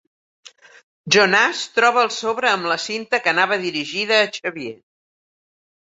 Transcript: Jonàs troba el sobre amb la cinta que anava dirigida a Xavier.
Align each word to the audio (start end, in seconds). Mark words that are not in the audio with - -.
Jonàs 1.15 1.61
troba 1.77 2.03
el 2.05 2.11
sobre 2.17 2.51
amb 2.55 2.73
la 2.73 2.81
cinta 2.87 3.23
que 3.23 3.35
anava 3.37 3.61
dirigida 3.69 4.23
a 4.25 4.35
Xavier. 4.43 4.77